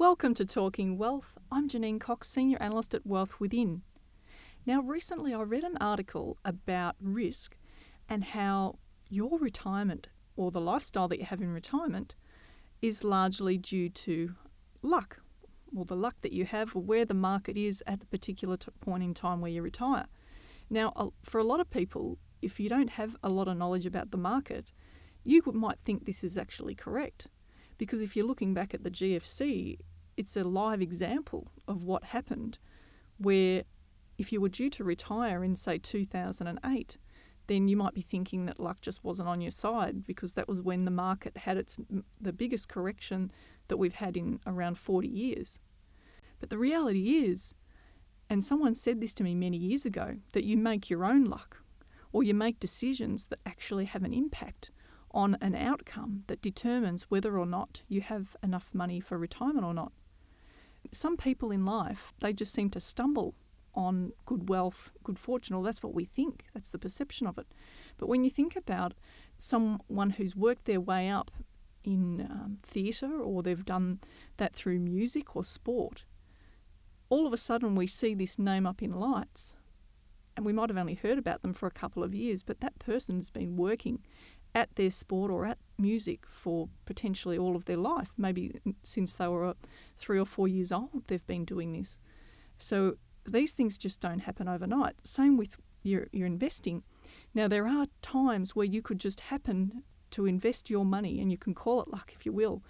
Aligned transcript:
Welcome 0.00 0.32
to 0.32 0.46
Talking 0.46 0.96
Wealth. 0.96 1.34
I'm 1.52 1.68
Janine 1.68 2.00
Cox, 2.00 2.26
Senior 2.26 2.56
Analyst 2.58 2.94
at 2.94 3.06
Wealth 3.06 3.38
Within. 3.38 3.82
Now, 4.64 4.80
recently 4.80 5.34
I 5.34 5.42
read 5.42 5.62
an 5.62 5.76
article 5.78 6.38
about 6.42 6.96
risk 7.02 7.54
and 8.08 8.24
how 8.24 8.78
your 9.10 9.38
retirement 9.38 10.06
or 10.36 10.50
the 10.50 10.60
lifestyle 10.60 11.06
that 11.08 11.18
you 11.18 11.26
have 11.26 11.42
in 11.42 11.52
retirement 11.52 12.14
is 12.80 13.04
largely 13.04 13.58
due 13.58 13.90
to 13.90 14.36
luck 14.80 15.20
or 15.76 15.84
the 15.84 15.96
luck 15.96 16.14
that 16.22 16.32
you 16.32 16.46
have 16.46 16.74
or 16.74 16.80
where 16.80 17.04
the 17.04 17.12
market 17.12 17.58
is 17.58 17.82
at 17.86 18.02
a 18.02 18.06
particular 18.06 18.56
t- 18.56 18.70
point 18.80 19.02
in 19.02 19.12
time 19.12 19.42
where 19.42 19.52
you 19.52 19.60
retire. 19.60 20.06
Now, 20.70 21.12
for 21.22 21.38
a 21.38 21.44
lot 21.44 21.60
of 21.60 21.68
people, 21.68 22.16
if 22.40 22.58
you 22.58 22.70
don't 22.70 22.90
have 22.90 23.16
a 23.22 23.28
lot 23.28 23.48
of 23.48 23.58
knowledge 23.58 23.84
about 23.84 24.12
the 24.12 24.16
market, 24.16 24.72
you 25.26 25.42
might 25.52 25.78
think 25.78 26.06
this 26.06 26.24
is 26.24 26.38
actually 26.38 26.74
correct. 26.74 27.28
Because 27.76 28.00
if 28.00 28.16
you're 28.16 28.26
looking 28.26 28.54
back 28.54 28.72
at 28.72 28.82
the 28.82 28.90
GFC, 28.90 29.78
it's 30.20 30.36
a 30.36 30.44
live 30.44 30.82
example 30.82 31.50
of 31.66 31.82
what 31.82 32.04
happened 32.04 32.58
where 33.16 33.62
if 34.18 34.30
you 34.30 34.38
were 34.38 34.50
due 34.50 34.68
to 34.68 34.84
retire 34.84 35.42
in, 35.42 35.56
say, 35.56 35.78
2008, 35.78 36.98
then 37.46 37.68
you 37.68 37.76
might 37.76 37.94
be 37.94 38.02
thinking 38.02 38.44
that 38.44 38.60
luck 38.60 38.82
just 38.82 39.02
wasn't 39.02 39.26
on 39.26 39.40
your 39.40 39.50
side 39.50 40.06
because 40.06 40.34
that 40.34 40.46
was 40.46 40.60
when 40.60 40.84
the 40.84 40.90
market 40.90 41.38
had 41.38 41.56
its 41.56 41.78
the 42.20 42.34
biggest 42.34 42.68
correction 42.68 43.30
that 43.68 43.78
we've 43.78 43.94
had 43.94 44.14
in 44.14 44.40
around 44.46 44.76
40 44.76 45.08
years. 45.08 45.58
But 46.38 46.50
the 46.50 46.58
reality 46.58 47.24
is, 47.24 47.54
and 48.28 48.44
someone 48.44 48.74
said 48.74 49.00
this 49.00 49.14
to 49.14 49.24
me 49.24 49.34
many 49.34 49.56
years 49.56 49.86
ago, 49.86 50.16
that 50.32 50.44
you 50.44 50.58
make 50.58 50.90
your 50.90 51.06
own 51.06 51.24
luck 51.24 51.62
or 52.12 52.22
you 52.22 52.34
make 52.34 52.60
decisions 52.60 53.28
that 53.28 53.40
actually 53.46 53.86
have 53.86 54.04
an 54.04 54.12
impact 54.12 54.70
on 55.12 55.38
an 55.40 55.54
outcome 55.54 56.24
that 56.26 56.42
determines 56.42 57.04
whether 57.04 57.38
or 57.38 57.46
not 57.46 57.80
you 57.88 58.02
have 58.02 58.36
enough 58.42 58.68
money 58.74 59.00
for 59.00 59.16
retirement 59.16 59.64
or 59.64 59.72
not. 59.72 59.92
Some 60.92 61.16
people 61.16 61.50
in 61.50 61.64
life, 61.64 62.12
they 62.20 62.32
just 62.32 62.52
seem 62.52 62.70
to 62.70 62.80
stumble 62.80 63.34
on 63.74 64.12
good 64.26 64.48
wealth, 64.48 64.90
good 65.04 65.18
fortune, 65.18 65.54
or 65.54 65.62
that's 65.62 65.82
what 65.82 65.94
we 65.94 66.04
think. 66.04 66.46
That's 66.54 66.70
the 66.70 66.78
perception 66.78 67.26
of 67.26 67.38
it. 67.38 67.46
But 67.98 68.08
when 68.08 68.24
you 68.24 68.30
think 68.30 68.56
about 68.56 68.94
someone 69.38 70.10
who's 70.10 70.34
worked 70.34 70.64
their 70.64 70.80
way 70.80 71.08
up 71.08 71.30
in 71.84 72.26
um, 72.28 72.58
theatre 72.62 73.20
or 73.20 73.42
they've 73.42 73.64
done 73.64 74.00
that 74.36 74.54
through 74.54 74.80
music 74.80 75.36
or 75.36 75.44
sport, 75.44 76.04
all 77.08 77.26
of 77.26 77.32
a 77.32 77.38
sudden 77.38 77.74
we 77.74 77.86
see 77.86 78.14
this 78.14 78.38
name 78.38 78.66
up 78.66 78.82
in 78.82 78.92
lights. 78.92 79.56
And 80.36 80.46
we 80.46 80.52
might 80.52 80.70
have 80.70 80.78
only 80.78 80.94
heard 80.94 81.18
about 81.18 81.42
them 81.42 81.52
for 81.52 81.66
a 81.66 81.72
couple 81.72 82.02
of 82.02 82.14
years, 82.14 82.42
but 82.42 82.60
that 82.60 82.78
person's 82.78 83.30
been 83.30 83.56
working 83.56 84.00
at 84.54 84.74
their 84.76 84.90
sport 84.90 85.30
or 85.30 85.46
at 85.46 85.58
music 85.78 86.26
for 86.26 86.68
potentially 86.84 87.38
all 87.38 87.56
of 87.56 87.64
their 87.64 87.76
life. 87.76 88.12
Maybe 88.16 88.60
since 88.82 89.14
they 89.14 89.28
were 89.28 89.46
uh, 89.46 89.54
three 89.96 90.18
or 90.18 90.26
four 90.26 90.48
years 90.48 90.72
old, 90.72 91.04
they've 91.06 91.26
been 91.26 91.44
doing 91.44 91.72
this. 91.72 91.98
So 92.58 92.96
these 93.26 93.52
things 93.52 93.78
just 93.78 94.00
don't 94.00 94.20
happen 94.20 94.48
overnight. 94.48 94.94
Same 95.04 95.36
with 95.36 95.56
your, 95.82 96.08
your 96.12 96.26
investing. 96.26 96.82
Now, 97.34 97.48
there 97.48 97.66
are 97.66 97.86
times 98.02 98.56
where 98.56 98.66
you 98.66 98.82
could 98.82 98.98
just 98.98 99.20
happen 99.20 99.82
to 100.10 100.26
invest 100.26 100.68
your 100.68 100.84
money, 100.84 101.20
and 101.20 101.30
you 101.30 101.38
can 101.38 101.54
call 101.54 101.80
it 101.80 101.88
luck 101.88 102.12
if 102.14 102.26
you 102.26 102.32
will, 102.32 102.62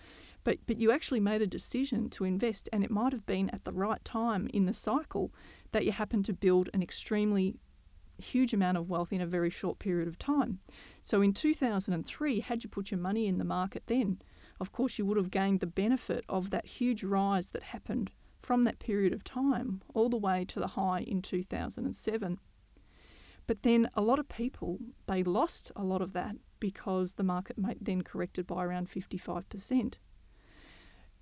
but, 0.44 0.58
but 0.66 0.78
you 0.78 0.92
actually 0.92 1.20
made 1.20 1.40
a 1.40 1.46
decision 1.46 2.10
to 2.10 2.24
invest, 2.24 2.68
and 2.72 2.84
it 2.84 2.90
might 2.90 3.12
have 3.12 3.24
been 3.24 3.48
at 3.50 3.64
the 3.64 3.72
right 3.72 4.04
time 4.04 4.48
in 4.52 4.66
the 4.66 4.74
cycle 4.74 5.32
that 5.72 5.84
you 5.84 5.92
happened 5.92 6.26
to 6.26 6.34
build 6.34 6.68
an 6.74 6.82
extremely 6.82 7.56
huge 8.20 8.52
amount 8.52 8.76
of 8.76 8.88
wealth 8.88 9.12
in 9.12 9.20
a 9.20 9.26
very 9.26 9.50
short 9.50 9.78
period 9.78 10.08
of 10.08 10.18
time. 10.18 10.60
So 11.02 11.22
in 11.22 11.32
2003, 11.32 12.40
had 12.40 12.62
you 12.62 12.70
put 12.70 12.90
your 12.90 13.00
money 13.00 13.26
in 13.26 13.38
the 13.38 13.44
market 13.44 13.84
then, 13.86 14.20
of 14.60 14.72
course 14.72 14.98
you 14.98 15.06
would 15.06 15.16
have 15.16 15.30
gained 15.30 15.60
the 15.60 15.66
benefit 15.66 16.24
of 16.28 16.50
that 16.50 16.66
huge 16.66 17.02
rise 17.02 17.50
that 17.50 17.62
happened 17.64 18.10
from 18.40 18.64
that 18.64 18.78
period 18.78 19.12
of 19.12 19.24
time 19.24 19.82
all 19.94 20.08
the 20.08 20.16
way 20.16 20.44
to 20.44 20.60
the 20.60 20.68
high 20.68 21.00
in 21.00 21.22
2007. 21.22 22.38
But 23.46 23.62
then 23.62 23.90
a 23.94 24.02
lot 24.02 24.18
of 24.18 24.28
people, 24.28 24.78
they 25.06 25.22
lost 25.22 25.72
a 25.74 25.82
lot 25.82 26.02
of 26.02 26.12
that 26.12 26.36
because 26.60 27.14
the 27.14 27.24
market 27.24 27.56
then 27.80 28.02
corrected 28.02 28.46
by 28.46 28.64
around 28.64 28.90
55%. 28.90 29.94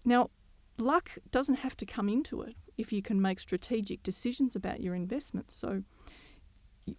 Now, 0.05 0.31
luck 0.79 1.13
doesn't 1.31 1.57
have 1.57 1.77
to 1.79 1.87
come 1.87 2.09
into 2.09 2.43
it 2.43 2.57
if 2.77 2.93
you 2.93 3.03
can 3.03 3.21
make 3.21 3.41
strategic 3.41 4.03
decisions 4.03 4.55
about 4.55 4.81
your 4.81 4.95
investments. 4.95 5.57
So 5.57 5.83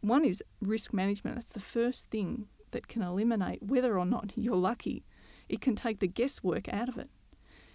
one 0.02 0.26
is 0.26 0.44
risk 0.62 0.94
management. 0.94 1.36
That's 1.36 1.52
the 1.52 1.60
first 1.60 2.10
thing 2.10 2.48
that 2.72 2.88
can 2.88 3.02
eliminate 3.02 3.64
whether 3.64 3.98
or 3.98 4.06
not 4.06 4.32
you're 4.36 4.56
lucky. 4.56 5.06
It 5.48 5.62
can 5.62 5.76
take 5.76 6.00
the 6.00 6.08
guesswork 6.08 6.70
out 6.70 6.90
of 6.90 6.98
it. 6.98 7.10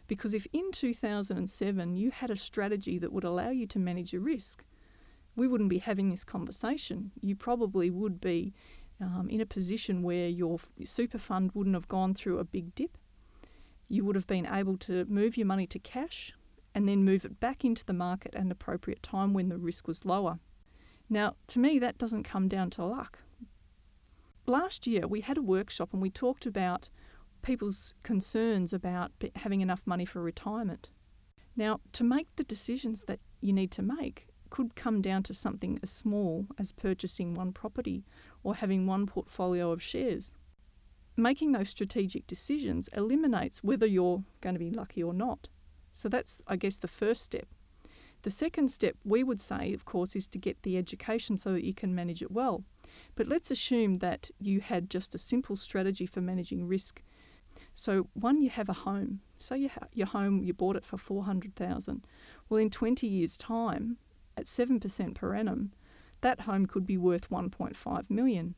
Because 0.06 0.34
if 0.34 0.46
in 0.52 0.70
2007 0.70 1.96
you 1.96 2.10
had 2.10 2.30
a 2.30 2.36
strategy 2.36 2.98
that 2.98 3.12
would 3.12 3.24
allow 3.24 3.50
you 3.50 3.66
to 3.68 3.78
manage 3.78 4.12
your 4.12 4.22
risk, 4.22 4.62
we 5.34 5.48
wouldn't 5.48 5.70
be 5.70 5.78
having 5.78 6.10
this 6.10 6.24
conversation. 6.24 7.10
You 7.20 7.34
probably 7.34 7.90
would 7.90 8.20
be 8.20 8.52
um, 9.00 9.28
in 9.30 9.40
a 9.40 9.46
position 9.46 10.02
where 10.02 10.28
your 10.28 10.58
super 10.84 11.18
fund 11.18 11.50
wouldn't 11.54 11.74
have 11.74 11.88
gone 11.88 12.14
through 12.14 12.38
a 12.38 12.44
big 12.44 12.74
dip. 12.74 12.96
You 13.88 14.04
would 14.04 14.14
have 14.14 14.26
been 14.26 14.46
able 14.46 14.76
to 14.78 15.04
move 15.06 15.36
your 15.36 15.46
money 15.46 15.66
to 15.68 15.78
cash 15.78 16.32
and 16.74 16.88
then 16.88 17.04
move 17.04 17.24
it 17.24 17.40
back 17.40 17.64
into 17.64 17.84
the 17.84 17.92
market 17.92 18.34
at 18.34 18.42
an 18.42 18.50
appropriate 18.50 19.02
time 19.02 19.32
when 19.32 19.48
the 19.48 19.58
risk 19.58 19.88
was 19.88 20.04
lower. 20.04 20.38
Now, 21.14 21.36
to 21.46 21.60
me, 21.60 21.78
that 21.78 21.96
doesn't 21.96 22.24
come 22.24 22.48
down 22.48 22.70
to 22.70 22.84
luck. 22.84 23.20
Last 24.46 24.84
year, 24.84 25.06
we 25.06 25.20
had 25.20 25.38
a 25.38 25.42
workshop 25.42 25.90
and 25.92 26.02
we 26.02 26.10
talked 26.10 26.44
about 26.44 26.88
people's 27.40 27.94
concerns 28.02 28.72
about 28.72 29.12
having 29.36 29.60
enough 29.60 29.82
money 29.86 30.04
for 30.04 30.20
retirement. 30.20 30.90
Now, 31.54 31.78
to 31.92 32.02
make 32.02 32.26
the 32.34 32.42
decisions 32.42 33.04
that 33.04 33.20
you 33.40 33.52
need 33.52 33.70
to 33.70 33.80
make 33.80 34.26
could 34.50 34.74
come 34.74 35.00
down 35.00 35.22
to 35.22 35.34
something 35.34 35.78
as 35.84 35.90
small 35.90 36.48
as 36.58 36.72
purchasing 36.72 37.32
one 37.32 37.52
property 37.52 38.04
or 38.42 38.56
having 38.56 38.84
one 38.84 39.06
portfolio 39.06 39.70
of 39.70 39.80
shares. 39.80 40.34
Making 41.16 41.52
those 41.52 41.68
strategic 41.68 42.26
decisions 42.26 42.88
eliminates 42.88 43.62
whether 43.62 43.86
you're 43.86 44.24
going 44.40 44.56
to 44.56 44.58
be 44.58 44.72
lucky 44.72 45.00
or 45.00 45.14
not. 45.14 45.46
So 45.92 46.08
that's, 46.08 46.42
I 46.48 46.56
guess, 46.56 46.78
the 46.78 46.88
first 46.88 47.22
step. 47.22 47.46
The 48.24 48.30
second 48.30 48.70
step, 48.70 48.96
we 49.04 49.22
would 49.22 49.38
say, 49.38 49.74
of 49.74 49.84
course, 49.84 50.16
is 50.16 50.26
to 50.28 50.38
get 50.38 50.62
the 50.62 50.78
education 50.78 51.36
so 51.36 51.52
that 51.52 51.62
you 51.62 51.74
can 51.74 51.94
manage 51.94 52.22
it 52.22 52.32
well. 52.32 52.64
But 53.16 53.28
let's 53.28 53.50
assume 53.50 53.98
that 53.98 54.30
you 54.40 54.62
had 54.62 54.88
just 54.88 55.14
a 55.14 55.18
simple 55.18 55.56
strategy 55.56 56.06
for 56.06 56.22
managing 56.22 56.66
risk. 56.66 57.02
So, 57.74 58.08
one, 58.14 58.40
you 58.40 58.48
have 58.48 58.70
a 58.70 58.80
home. 58.88 59.20
Say 59.38 59.58
you 59.58 59.68
ha- 59.68 59.88
your 59.92 60.06
home, 60.06 60.42
you 60.42 60.54
bought 60.54 60.76
it 60.76 60.86
for 60.86 60.96
400000 60.96 62.06
Well, 62.48 62.58
in 62.58 62.70
20 62.70 63.06
years' 63.06 63.36
time, 63.36 63.98
at 64.38 64.46
7% 64.46 65.14
per 65.14 65.34
annum, 65.34 65.72
that 66.22 66.40
home 66.40 66.64
could 66.64 66.86
be 66.86 66.96
worth 66.96 67.28
1.5 67.28 68.08
million. 68.08 68.54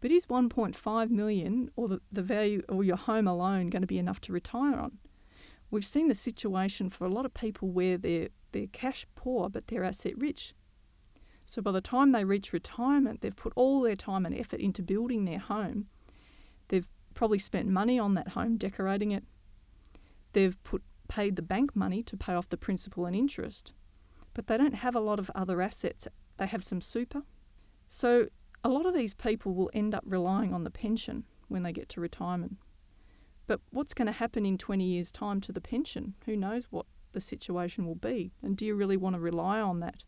But 0.00 0.10
is 0.10 0.24
1.5 0.24 1.10
million 1.10 1.70
or 1.76 1.88
the, 1.88 2.00
the 2.10 2.22
value 2.22 2.62
or 2.70 2.84
your 2.84 2.96
home 2.96 3.28
alone 3.28 3.68
going 3.68 3.82
to 3.82 3.86
be 3.86 3.98
enough 3.98 4.22
to 4.22 4.32
retire 4.32 4.78
on? 4.78 4.96
We've 5.70 5.84
seen 5.84 6.08
the 6.08 6.14
situation 6.14 6.90
for 6.90 7.04
a 7.04 7.12
lot 7.12 7.26
of 7.26 7.34
people 7.34 7.68
where 7.68 7.96
they're, 7.96 8.28
they're 8.52 8.66
cash 8.66 9.06
poor 9.14 9.48
but 9.48 9.68
they're 9.68 9.84
asset 9.84 10.14
rich. 10.18 10.54
So 11.46 11.62
by 11.62 11.72
the 11.72 11.80
time 11.80 12.12
they 12.12 12.24
reach 12.24 12.52
retirement, 12.52 13.20
they've 13.20 13.34
put 13.34 13.52
all 13.56 13.80
their 13.80 13.96
time 13.96 14.24
and 14.24 14.36
effort 14.36 14.60
into 14.60 14.82
building 14.82 15.24
their 15.24 15.38
home. 15.38 15.86
They've 16.68 16.86
probably 17.14 17.38
spent 17.38 17.68
money 17.68 17.98
on 17.98 18.14
that 18.14 18.28
home 18.28 18.56
decorating 18.56 19.10
it. 19.10 19.24
They've 20.32 20.62
put 20.62 20.82
paid 21.08 21.34
the 21.34 21.42
bank 21.42 21.74
money 21.74 22.04
to 22.04 22.16
pay 22.16 22.34
off 22.34 22.48
the 22.48 22.56
principal 22.56 23.04
and 23.04 23.16
interest. 23.16 23.74
But 24.32 24.46
they 24.46 24.56
don't 24.56 24.76
have 24.76 24.94
a 24.94 25.00
lot 25.00 25.18
of 25.18 25.30
other 25.34 25.60
assets. 25.60 26.06
They 26.36 26.46
have 26.46 26.62
some 26.62 26.80
super. 26.80 27.22
So 27.88 28.28
a 28.62 28.68
lot 28.68 28.86
of 28.86 28.94
these 28.94 29.12
people 29.12 29.52
will 29.52 29.70
end 29.74 29.94
up 29.94 30.04
relying 30.06 30.54
on 30.54 30.62
the 30.62 30.70
pension 30.70 31.24
when 31.48 31.64
they 31.64 31.72
get 31.72 31.88
to 31.90 32.00
retirement. 32.00 32.58
But 33.50 33.62
what's 33.70 33.94
going 33.94 34.06
to 34.06 34.12
happen 34.12 34.46
in 34.46 34.58
20 34.58 34.84
years' 34.84 35.10
time 35.10 35.40
to 35.40 35.50
the 35.50 35.60
pension? 35.60 36.14
Who 36.24 36.36
knows 36.36 36.68
what 36.70 36.86
the 37.10 37.20
situation 37.20 37.84
will 37.84 37.96
be? 37.96 38.30
And 38.44 38.56
do 38.56 38.64
you 38.64 38.76
really 38.76 38.96
want 38.96 39.16
to 39.16 39.20
rely 39.20 39.60
on 39.60 39.80
that? 39.80 40.04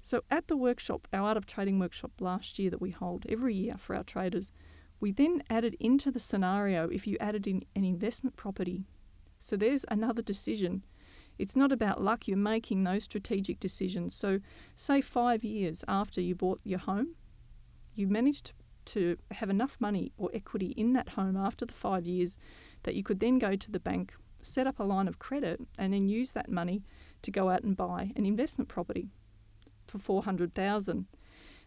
So, 0.00 0.22
at 0.30 0.46
the 0.46 0.56
workshop, 0.56 1.08
our 1.12 1.30
Art 1.30 1.36
of 1.36 1.46
Trading 1.46 1.80
workshop 1.80 2.12
last 2.20 2.60
year 2.60 2.70
that 2.70 2.80
we 2.80 2.92
hold 2.92 3.26
every 3.28 3.56
year 3.56 3.74
for 3.76 3.96
our 3.96 4.04
traders, 4.04 4.52
we 5.00 5.10
then 5.10 5.42
added 5.50 5.76
into 5.80 6.12
the 6.12 6.20
scenario 6.20 6.88
if 6.88 7.08
you 7.08 7.16
added 7.18 7.48
in 7.48 7.64
an 7.74 7.82
investment 7.82 8.36
property. 8.36 8.84
So, 9.40 9.56
there's 9.56 9.84
another 9.88 10.22
decision. 10.22 10.84
It's 11.38 11.56
not 11.56 11.72
about 11.72 12.00
luck, 12.00 12.28
you're 12.28 12.36
making 12.36 12.84
those 12.84 13.02
strategic 13.02 13.58
decisions. 13.58 14.14
So, 14.14 14.38
say 14.76 15.00
five 15.00 15.42
years 15.42 15.84
after 15.88 16.20
you 16.20 16.36
bought 16.36 16.60
your 16.62 16.78
home, 16.78 17.16
you 17.96 18.06
managed 18.06 18.46
to 18.46 18.52
have 19.30 19.50
enough 19.50 19.76
money 19.80 20.12
or 20.16 20.30
equity 20.32 20.74
in 20.76 20.92
that 20.94 21.10
home 21.10 21.36
after 21.36 21.64
the 21.64 21.72
five 21.72 22.06
years 22.06 22.38
that 22.82 22.94
you 22.94 23.02
could 23.02 23.20
then 23.20 23.38
go 23.38 23.56
to 23.56 23.70
the 23.70 23.80
bank, 23.80 24.14
set 24.42 24.66
up 24.66 24.78
a 24.78 24.84
line 24.84 25.08
of 25.08 25.18
credit, 25.18 25.60
and 25.78 25.92
then 25.92 26.08
use 26.08 26.32
that 26.32 26.50
money 26.50 26.82
to 27.22 27.30
go 27.30 27.50
out 27.50 27.62
and 27.62 27.76
buy 27.76 28.12
an 28.16 28.24
investment 28.24 28.68
property 28.68 29.08
for 29.86 29.98
400,000. 29.98 31.06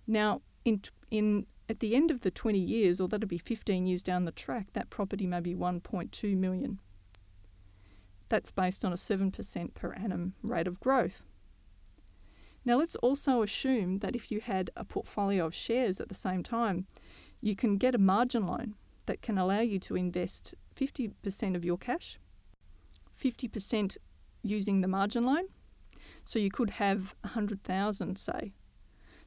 Now, 0.08 0.42
in 0.66 0.82
in 1.12 1.46
at 1.70 1.80
the 1.80 1.96
end 1.96 2.12
of 2.12 2.22
the 2.22 2.32
20 2.32 2.60
years, 2.60 3.00
or 3.00 3.08
that'll 3.08 3.28
be 3.28 3.38
15 3.38 3.86
years 3.86 4.04
down 4.04 4.26
the 4.26 4.32
track, 4.32 4.68
that 4.74 4.90
property 4.90 5.26
may 5.26 5.40
be 5.40 5.56
1.2 5.56 6.36
million. 6.38 6.80
That's 8.28 8.52
based 8.52 8.84
on 8.84 8.92
a 8.92 8.98
7% 8.98 9.74
per 9.74 9.94
annum 9.94 10.34
rate 10.42 10.68
of 10.68 10.80
growth. 10.80 11.24
Now, 12.66 12.78
let's 12.78 12.96
also 12.98 13.42
assume 13.42 14.00
that 14.00 14.16
if 14.16 14.32
you 14.32 14.40
had 14.40 14.72
a 14.76 14.86
portfolio 14.86 15.46
of 15.46 15.56
shares 15.56 16.00
at 16.00 16.10
the 16.10 16.16
same 16.16 16.44
time, 16.44 16.88
you 17.44 17.58
can 17.58 17.76
get 17.76 17.94
a 17.94 17.98
margin 17.98 18.48
loan 18.48 18.76
that 19.06 19.22
can 19.22 19.38
allow 19.38 19.60
you 19.60 19.78
to 19.78 19.98
invest 19.98 20.56
50% 20.78 21.56
of 21.56 21.66
your 21.66 21.78
cash, 21.78 22.18
50% 23.22 23.98
using 24.42 24.80
the 24.80 24.88
margin 24.88 25.26
loan. 25.26 25.48
So 26.24 26.40
you 26.40 26.50
could 26.50 26.72
have 26.72 27.16
100,000 27.22 28.18
say. 28.18 28.54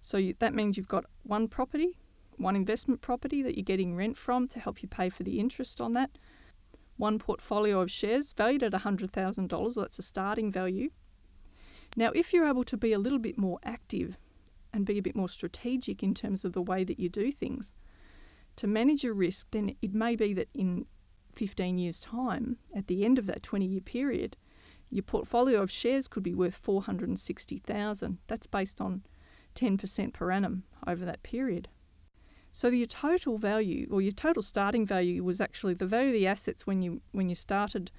So 0.01 0.17
you, 0.17 0.35
that 0.39 0.55
means 0.55 0.79
you've 0.79 0.89
got 0.89 1.05
one 1.25 1.47
property, 1.47 1.99
one 2.39 2.57
investment 2.57 3.03
property 3.03 3.43
that 3.43 3.55
you're 3.55 3.65
getting 3.65 3.95
rent 3.95 4.17
from 4.17 4.49
to 4.49 4.61
help 4.61 4.83
you 4.83 4.89
pay 4.89 5.11
for 5.11 5.23
the 5.23 5.39
interest 5.39 5.79
on 5.79 5.93
that, 5.93 6.17
one 6.97 7.19
portfolio 7.19 7.83
of 7.83 7.91
shares 7.91 8.33
valued 8.33 8.63
at 8.63 8.73
$100,000, 8.73 9.75
that's 9.75 9.99
a 9.99 10.03
starting 10.03 10.51
value. 10.51 10.89
Now, 11.97 12.13
if 12.15 12.33
you're 12.33 12.49
able 12.49 12.65
to 12.65 12.79
be 12.79 12.95
a 12.95 12.99
little 12.99 13.19
bit 13.19 13.37
more 13.37 13.59
active 13.63 14.17
and 14.73 14.87
be 14.87 14.97
a 14.97 15.03
bit 15.03 15.17
more 15.17 15.29
strategic 15.29 16.03
in 16.03 16.15
terms 16.15 16.47
of 16.47 16.55
the 16.55 16.63
way 16.63 16.83
that 16.83 16.99
you 16.99 17.11
do 17.11 17.31
things, 17.31 17.75
to 18.57 18.67
manage 18.67 19.05
your 19.05 19.15
risk, 19.15 19.49
then 19.51 19.77
it 19.83 19.95
may 19.95 20.17
be 20.17 20.33
that 20.35 20.49
in 20.55 20.87
15 21.35 21.79
years' 21.79 22.01
time, 22.01 22.57
at 22.75 22.87
the 22.87 23.05
end 23.05 23.19
of 23.19 23.27
that 23.27 23.43
20 23.43 23.67
year 23.67 23.81
period, 23.81 24.37
your 24.91 25.03
portfolio 25.03 25.63
of 25.63 25.71
shares 25.71 26.09
could 26.09 26.23
be 26.23 26.35
worth 26.35 26.55
460,000. 26.55 28.19
That's 28.29 28.47
based 28.47 28.81
on 28.81 29.03
10% 29.55 30.13
per 30.13 30.31
annum 30.31 30.65
over 30.87 31.05
that 31.05 31.23
period. 31.23 31.69
So 32.53 32.69
your 32.69 32.87
total 32.87 33.37
value 33.37 33.87
or 33.91 34.01
your 34.01 34.13
total 34.13 34.43
starting 34.43 34.87
value 34.87 35.23
was 35.23 35.41
actually 35.41 35.75
the 35.75 35.87
value 35.87 36.09
of 36.09 36.15
the 36.15 36.27
assets 36.27 36.67
when 36.67 36.81
you 36.81 37.03
when 37.13 37.29
you 37.29 37.35
started 37.35 37.91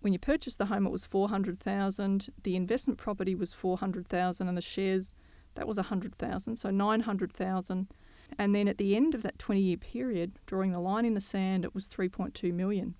when 0.00 0.12
you 0.12 0.20
purchased 0.20 0.58
the 0.58 0.66
home 0.66 0.86
it 0.86 0.92
was 0.92 1.04
400,000, 1.04 2.28
the 2.44 2.54
investment 2.54 3.00
property 3.00 3.34
was 3.34 3.52
400,000 3.52 4.46
and 4.46 4.56
the 4.56 4.62
shares 4.62 5.12
that 5.54 5.66
was 5.66 5.76
100,000, 5.76 6.54
so 6.54 6.70
900,000. 6.70 7.88
And 8.36 8.54
then 8.54 8.68
at 8.68 8.78
the 8.78 8.94
end 8.94 9.14
of 9.14 9.22
that 9.22 9.38
20 9.38 9.60
year 9.60 9.76
period, 9.76 10.32
drawing 10.46 10.72
the 10.72 10.80
line 10.80 11.04
in 11.04 11.14
the 11.14 11.20
sand, 11.20 11.64
it 11.64 11.74
was 11.74 11.88
3.2 11.88 12.52
million. 12.52 12.94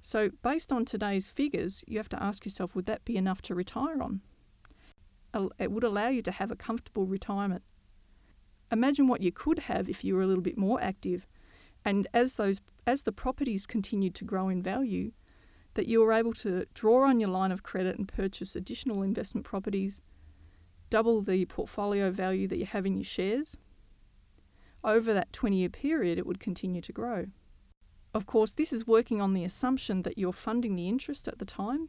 So, 0.00 0.30
based 0.42 0.72
on 0.72 0.86
today's 0.86 1.28
figures, 1.28 1.84
you 1.86 1.98
have 1.98 2.08
to 2.08 2.22
ask 2.22 2.46
yourself 2.46 2.74
would 2.74 2.86
that 2.86 3.04
be 3.04 3.16
enough 3.16 3.42
to 3.42 3.54
retire 3.54 4.02
on? 4.02 4.22
It 5.58 5.70
would 5.70 5.84
allow 5.84 6.08
you 6.08 6.22
to 6.22 6.32
have 6.32 6.50
a 6.50 6.56
comfortable 6.56 7.04
retirement 7.04 7.62
imagine 8.70 9.08
what 9.08 9.22
you 9.22 9.32
could 9.32 9.60
have 9.60 9.88
if 9.88 10.04
you 10.04 10.14
were 10.14 10.22
a 10.22 10.26
little 10.26 10.42
bit 10.42 10.58
more 10.58 10.80
active. 10.80 11.26
And 11.84 12.06
as 12.12 12.34
those 12.34 12.60
as 12.86 13.02
the 13.02 13.12
properties 13.12 13.66
continued 13.66 14.14
to 14.16 14.24
grow 14.24 14.48
in 14.48 14.62
value, 14.62 15.12
that 15.74 15.86
you 15.86 16.00
were 16.00 16.12
able 16.12 16.32
to 16.32 16.66
draw 16.74 17.06
on 17.06 17.20
your 17.20 17.28
line 17.28 17.52
of 17.52 17.62
credit 17.62 17.98
and 17.98 18.08
purchase 18.08 18.56
additional 18.56 19.02
investment 19.02 19.44
properties, 19.44 20.02
double 20.88 21.22
the 21.22 21.44
portfolio 21.44 22.10
value 22.10 22.48
that 22.48 22.58
you 22.58 22.66
have 22.66 22.86
in 22.86 22.96
your 22.96 23.04
shares. 23.04 23.56
Over 24.82 25.12
that 25.12 25.32
20 25.32 25.56
year 25.56 25.68
period, 25.68 26.18
it 26.18 26.26
would 26.26 26.40
continue 26.40 26.80
to 26.80 26.92
grow. 26.92 27.26
Of 28.12 28.26
course, 28.26 28.52
this 28.52 28.72
is 28.72 28.86
working 28.86 29.20
on 29.20 29.34
the 29.34 29.44
assumption 29.44 30.02
that 30.02 30.18
you're 30.18 30.32
funding 30.32 30.74
the 30.74 30.88
interest 30.88 31.28
at 31.28 31.38
the 31.38 31.44
time. 31.44 31.88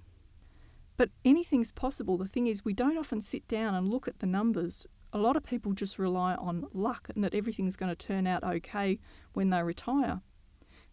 But 0.97 1.09
anything's 1.25 1.71
possible. 1.71 2.17
The 2.17 2.27
thing 2.27 2.47
is, 2.47 2.65
we 2.65 2.73
don't 2.73 2.97
often 2.97 3.21
sit 3.21 3.47
down 3.47 3.73
and 3.73 3.87
look 3.87 4.07
at 4.07 4.19
the 4.19 4.27
numbers 4.27 4.85
a 5.13 5.17
lot 5.17 5.35
of 5.35 5.43
people 5.43 5.73
just 5.73 5.99
rely 5.99 6.35
on 6.35 6.67
luck 6.73 7.09
and 7.13 7.23
that 7.23 7.35
everything's 7.35 7.75
going 7.75 7.93
to 7.93 7.95
turn 7.95 8.27
out 8.27 8.43
okay 8.43 8.99
when 9.33 9.49
they 9.49 9.61
retire. 9.61 10.21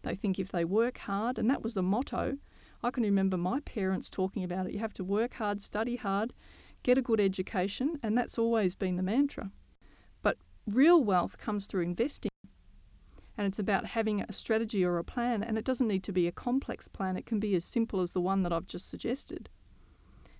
They 0.01 0.15
think 0.15 0.39
if 0.39 0.51
they 0.51 0.65
work 0.65 0.99
hard, 0.99 1.37
and 1.37 1.49
that 1.49 1.61
was 1.61 1.73
the 1.73 1.83
motto. 1.83 2.37
I 2.81 2.91
can 2.91 3.03
remember 3.03 3.37
my 3.37 3.59
parents 3.61 4.09
talking 4.09 4.43
about 4.43 4.67
it. 4.67 4.73
You 4.73 4.79
have 4.79 4.93
to 4.93 5.03
work 5.03 5.35
hard, 5.35 5.61
study 5.61 5.97
hard, 5.97 6.33
get 6.83 6.97
a 6.97 7.01
good 7.01 7.19
education, 7.19 7.99
and 8.01 8.17
that's 8.17 8.37
always 8.37 8.75
been 8.75 8.95
the 8.95 9.03
mantra. 9.03 9.51
Real 10.69 11.03
wealth 11.03 11.39
comes 11.39 11.65
through 11.65 11.81
investing. 11.81 12.29
And 13.35 13.47
it's 13.47 13.57
about 13.57 13.85
having 13.85 14.21
a 14.21 14.31
strategy 14.31 14.85
or 14.85 14.99
a 14.99 15.03
plan, 15.03 15.41
and 15.41 15.57
it 15.57 15.65
doesn't 15.65 15.87
need 15.87 16.03
to 16.03 16.11
be 16.11 16.27
a 16.27 16.31
complex 16.31 16.87
plan. 16.87 17.17
It 17.17 17.25
can 17.25 17.39
be 17.39 17.55
as 17.55 17.65
simple 17.65 18.01
as 18.01 18.11
the 18.11 18.21
one 18.21 18.43
that 18.43 18.53
I've 18.53 18.67
just 18.67 18.87
suggested. 18.87 19.49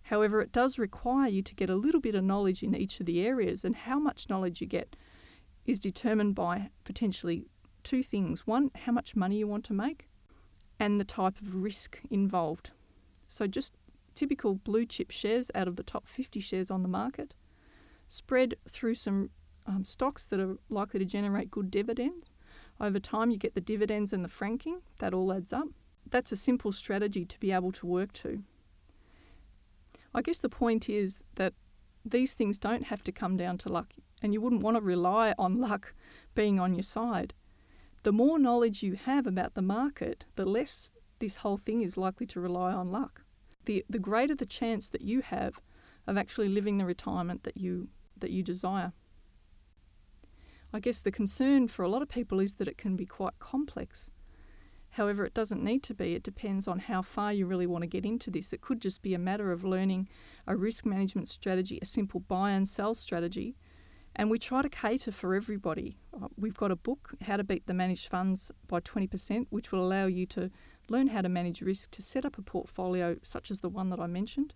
However, 0.03 0.39
it 0.39 0.51
does 0.51 0.77
require 0.77 1.27
you 1.27 1.41
to 1.41 1.55
get 1.55 1.69
a 1.69 1.75
little 1.75 1.99
bit 1.99 2.13
of 2.13 2.23
knowledge 2.23 2.61
in 2.61 2.75
each 2.75 2.99
of 2.99 3.07
the 3.07 3.25
areas, 3.25 3.65
and 3.65 3.75
how 3.75 3.97
much 3.97 4.29
knowledge 4.29 4.61
you 4.61 4.67
get 4.67 4.95
is 5.65 5.79
determined 5.79 6.35
by 6.35 6.69
potentially 6.83 7.47
two 7.83 8.03
things. 8.03 8.45
One, 8.45 8.69
how 8.85 8.91
much 8.91 9.15
money 9.15 9.37
you 9.37 9.47
want 9.47 9.65
to 9.65 9.73
make, 9.73 10.09
and 10.79 10.99
the 10.99 11.05
type 11.05 11.41
of 11.41 11.55
risk 11.55 12.01
involved. 12.11 12.69
So, 13.27 13.47
just 13.47 13.73
typical 14.13 14.53
blue 14.53 14.85
chip 14.85 15.09
shares 15.09 15.49
out 15.55 15.67
of 15.67 15.75
the 15.75 15.83
top 15.83 16.07
50 16.07 16.39
shares 16.39 16.69
on 16.69 16.83
the 16.83 16.89
market, 16.89 17.33
spread 18.07 18.55
through 18.67 18.95
some 18.95 19.31
um, 19.69 19.83
stocks 19.85 20.25
that 20.25 20.39
are 20.39 20.57
likely 20.69 20.99
to 20.99 21.05
generate 21.05 21.51
good 21.51 21.69
dividends. 21.69 22.33
Over 22.81 22.99
time, 22.99 23.29
you 23.29 23.37
get 23.37 23.55
the 23.55 23.61
dividends 23.61 24.11
and 24.11 24.23
the 24.23 24.29
franking, 24.29 24.81
that 24.97 25.13
all 25.13 25.31
adds 25.31 25.53
up. 25.53 25.67
That's 26.09 26.31
a 26.31 26.37
simple 26.37 26.71
strategy 26.71 27.23
to 27.25 27.39
be 27.39 27.51
able 27.51 27.71
to 27.73 27.85
work 27.85 28.11
to. 28.13 28.43
I 30.13 30.21
guess 30.21 30.39
the 30.39 30.49
point 30.49 30.89
is 30.89 31.19
that 31.35 31.53
these 32.03 32.33
things 32.33 32.57
don't 32.57 32.85
have 32.85 33.03
to 33.03 33.11
come 33.11 33.37
down 33.37 33.57
to 33.59 33.69
luck, 33.69 33.93
and 34.21 34.33
you 34.33 34.41
wouldn't 34.41 34.63
want 34.63 34.75
to 34.75 34.81
rely 34.81 35.35
on 35.37 35.59
luck 35.59 35.93
being 36.33 36.59
on 36.59 36.73
your 36.73 36.83
side. 36.83 37.33
The 38.03 38.11
more 38.13 38.39
knowledge 38.39 38.81
you 38.81 38.95
have 38.95 39.27
about 39.27 39.53
the 39.53 39.61
market, 39.61 40.25
the 40.35 40.45
less 40.45 40.89
this 41.19 41.37
whole 41.37 41.57
thing 41.57 41.81
is 41.81 41.97
likely 41.97 42.25
to 42.27 42.39
rely 42.39 42.71
on 42.71 42.91
luck. 42.91 43.23
The, 43.65 43.85
the 43.89 43.99
greater 43.99 44.33
the 44.33 44.45
chance 44.45 44.89
that 44.89 45.01
you 45.01 45.21
have 45.21 45.59
of 46.07 46.17
actually 46.17 46.47
living 46.47 46.77
the 46.77 46.85
retirement 46.85 47.43
that 47.43 47.57
you, 47.57 47.89
that 48.17 48.31
you 48.31 48.41
desire. 48.41 48.93
I 50.73 50.79
guess 50.79 51.01
the 51.01 51.11
concern 51.11 51.67
for 51.67 51.83
a 51.83 51.89
lot 51.89 52.01
of 52.01 52.09
people 52.09 52.39
is 52.39 52.53
that 52.53 52.67
it 52.67 52.77
can 52.77 52.95
be 52.95 53.05
quite 53.05 53.39
complex 53.39 54.11
However, 54.91 55.23
it 55.23 55.33
doesn't 55.33 55.63
need 55.63 55.83
to 55.83 55.93
be. 55.93 56.15
It 56.15 56.23
depends 56.23 56.67
on 56.67 56.79
how 56.79 57.01
far 57.01 57.31
you 57.31 57.45
really 57.45 57.67
want 57.67 57.83
to 57.83 57.87
get 57.87 58.05
into 58.05 58.31
this. 58.31 58.51
It 58.51 58.61
could 58.61 58.81
just 58.81 59.01
be 59.01 59.13
a 59.13 59.19
matter 59.19 59.51
of 59.51 59.63
learning 59.63 60.09
a 60.47 60.55
risk 60.55 60.85
management 60.85 61.27
strategy, 61.27 61.79
a 61.81 61.85
simple 61.85 62.19
buy 62.19 62.51
and 62.51 62.67
sell 62.67 62.93
strategy. 62.93 63.55
And 64.15 64.31
we 64.31 64.39
try 64.39 64.61
to 64.61 64.69
cater 64.69 65.11
for 65.11 65.35
everybody. 65.35 65.99
Uh, 66.13 66.27
we've 66.35 66.57
got 66.57 66.71
a 66.71 66.75
book, 66.75 67.13
How 67.21 67.37
to 67.37 67.43
Beat 67.43 67.67
the 67.67 67.73
Managed 67.73 68.07
Funds 68.07 68.51
by 68.67 68.79
20%, 68.79 69.45
which 69.51 69.71
will 69.71 69.85
allow 69.85 70.07
you 70.07 70.25
to 70.27 70.49
learn 70.89 71.07
how 71.07 71.21
to 71.21 71.29
manage 71.29 71.61
risk 71.61 71.91
to 71.91 72.01
set 72.01 72.25
up 72.25 72.37
a 72.37 72.41
portfolio 72.41 73.17
such 73.21 73.51
as 73.51 73.59
the 73.59 73.69
one 73.69 73.89
that 73.91 73.99
I 73.99 74.07
mentioned. 74.07 74.55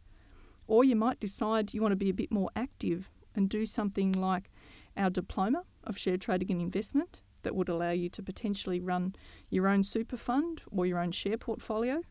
Or 0.66 0.84
you 0.84 0.96
might 0.96 1.20
decide 1.20 1.74
you 1.74 1.82
want 1.82 1.92
to 1.92 1.98
be 1.98 2.10
a 2.10 2.14
bit 2.14 2.32
more 2.32 2.50
active 2.56 3.12
and 3.36 3.48
do 3.48 3.66
something 3.68 4.12
like 4.12 4.50
our 4.98 5.12
diploma 5.12 5.64
of 5.86 5.98
share 5.98 6.18
trading 6.18 6.52
and 6.52 6.62
investment 6.62 7.22
that 7.44 7.56
would 7.56 7.70
allow 7.70 7.92
you 7.92 8.10
to 8.10 8.24
potentially 8.24 8.80
run 8.80 9.16
your 9.50 9.68
own 9.68 9.84
super 9.84 10.18
fund 10.18 10.62
or 10.72 10.86
your 10.86 11.00
own 11.00 11.12
share 11.12 11.38
portfolio. 11.38 12.02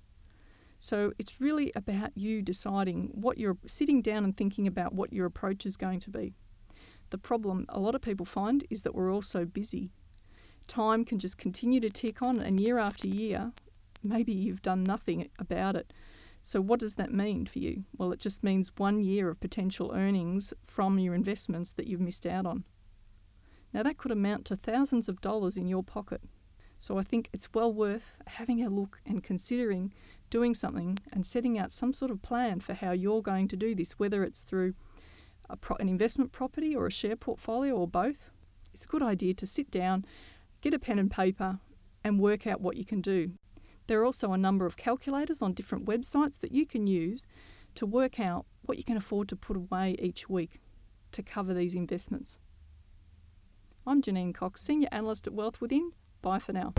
So 0.78 1.12
it's 1.18 1.40
really 1.40 1.72
about 1.74 2.10
you 2.16 2.42
deciding 2.42 3.10
what 3.14 3.38
you're 3.38 3.56
sitting 3.66 4.02
down 4.02 4.24
and 4.24 4.36
thinking 4.36 4.66
about 4.66 4.92
what 4.92 5.12
your 5.12 5.26
approach 5.26 5.64
is 5.64 5.76
going 5.76 6.00
to 6.00 6.10
be. 6.10 6.34
The 7.10 7.18
problem 7.18 7.66
a 7.68 7.78
lot 7.78 7.94
of 7.94 8.00
people 8.00 8.26
find 8.26 8.66
is 8.70 8.82
that 8.82 8.94
we're 8.94 9.12
all 9.12 9.22
so 9.22 9.44
busy. 9.44 9.90
Time 10.66 11.04
can 11.04 11.18
just 11.18 11.38
continue 11.38 11.78
to 11.80 11.90
tick 11.90 12.22
on, 12.22 12.40
and 12.40 12.58
year 12.58 12.78
after 12.78 13.06
year, 13.06 13.52
maybe 14.02 14.32
you've 14.32 14.62
done 14.62 14.82
nothing 14.82 15.28
about 15.38 15.76
it. 15.76 15.92
So, 16.42 16.60
what 16.60 16.80
does 16.80 16.96
that 16.96 17.12
mean 17.12 17.46
for 17.46 17.60
you? 17.60 17.84
Well, 17.96 18.12
it 18.12 18.18
just 18.18 18.42
means 18.42 18.72
one 18.76 19.00
year 19.00 19.28
of 19.28 19.40
potential 19.40 19.92
earnings 19.94 20.52
from 20.64 20.98
your 20.98 21.14
investments 21.14 21.72
that 21.74 21.86
you've 21.86 22.00
missed 22.00 22.26
out 22.26 22.46
on. 22.46 22.64
Now, 23.72 23.82
that 23.82 23.98
could 23.98 24.10
amount 24.10 24.44
to 24.46 24.56
thousands 24.56 25.08
of 25.08 25.20
dollars 25.20 25.56
in 25.56 25.66
your 25.66 25.82
pocket. 25.82 26.22
So, 26.78 26.98
I 26.98 27.02
think 27.02 27.28
it's 27.32 27.48
well 27.54 27.72
worth 27.72 28.14
having 28.26 28.62
a 28.62 28.68
look 28.68 29.00
and 29.06 29.22
considering 29.22 29.92
doing 30.30 30.54
something 30.54 30.98
and 31.12 31.26
setting 31.26 31.58
out 31.58 31.72
some 31.72 31.92
sort 31.92 32.10
of 32.10 32.22
plan 32.22 32.60
for 32.60 32.74
how 32.74 32.92
you're 32.92 33.22
going 33.22 33.48
to 33.48 33.56
do 33.56 33.74
this, 33.74 33.92
whether 33.92 34.24
it's 34.24 34.40
through 34.40 34.74
pro- 35.60 35.76
an 35.76 35.88
investment 35.88 36.32
property 36.32 36.74
or 36.74 36.86
a 36.86 36.90
share 36.90 37.16
portfolio 37.16 37.74
or 37.74 37.86
both. 37.86 38.30
It's 38.72 38.84
a 38.84 38.88
good 38.88 39.02
idea 39.02 39.34
to 39.34 39.46
sit 39.46 39.70
down, 39.70 40.04
get 40.60 40.74
a 40.74 40.78
pen 40.78 40.98
and 40.98 41.10
paper, 41.10 41.58
and 42.02 42.18
work 42.18 42.46
out 42.46 42.60
what 42.60 42.76
you 42.76 42.84
can 42.84 43.00
do. 43.00 43.32
There 43.86 44.00
are 44.00 44.04
also 44.04 44.32
a 44.32 44.38
number 44.38 44.66
of 44.66 44.76
calculators 44.76 45.42
on 45.42 45.52
different 45.52 45.84
websites 45.84 46.40
that 46.40 46.52
you 46.52 46.66
can 46.66 46.86
use 46.86 47.26
to 47.74 47.86
work 47.86 48.20
out 48.20 48.46
what 48.62 48.78
you 48.78 48.84
can 48.84 48.96
afford 48.96 49.28
to 49.28 49.36
put 49.36 49.56
away 49.56 49.96
each 49.98 50.28
week 50.28 50.60
to 51.12 51.22
cover 51.22 51.52
these 51.52 51.74
investments. 51.74 52.38
I'm 53.86 54.00
Janine 54.00 54.34
Cox, 54.34 54.60
Senior 54.60 54.88
Analyst 54.92 55.26
at 55.26 55.32
Wealth 55.32 55.60
Within. 55.60 55.92
Bye 56.22 56.38
for 56.38 56.52
now. 56.52 56.72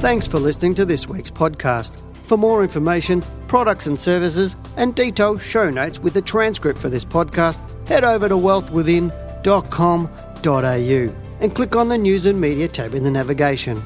Thanks 0.00 0.26
for 0.26 0.38
listening 0.38 0.74
to 0.74 0.84
this 0.84 1.08
week's 1.08 1.30
podcast. 1.30 1.92
For 2.26 2.36
more 2.36 2.62
information, 2.62 3.22
products 3.46 3.86
and 3.86 3.98
services, 3.98 4.56
and 4.76 4.94
detailed 4.94 5.40
show 5.40 5.70
notes 5.70 6.00
with 6.00 6.14
the 6.14 6.22
transcript 6.22 6.78
for 6.78 6.88
this 6.88 7.04
podcast, 7.04 7.60
head 7.88 8.04
over 8.04 8.28
to 8.28 8.34
wealthwithin.com.au 8.34 11.22
and 11.40 11.54
click 11.54 11.76
on 11.76 11.88
the 11.88 11.98
News 11.98 12.26
and 12.26 12.40
Media 12.40 12.68
tab 12.68 12.94
in 12.94 13.04
the 13.04 13.10
navigation. 13.10 13.82